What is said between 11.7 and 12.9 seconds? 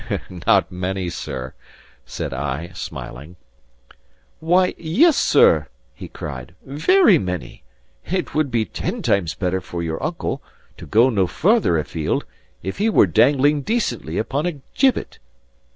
afield) if he